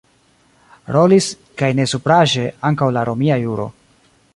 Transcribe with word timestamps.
Rolis, 0.95 1.27
kaj 1.63 1.71
ne 1.81 1.87
supraĵe, 1.95 2.49
ankaŭ 2.71 2.89
la 2.97 3.09
romia 3.11 3.43
juro. 3.49 3.73